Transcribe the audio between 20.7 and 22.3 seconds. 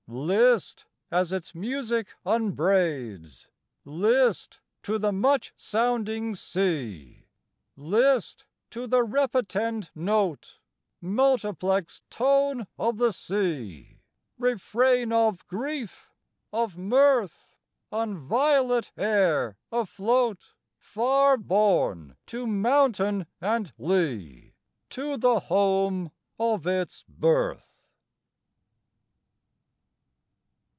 Far borne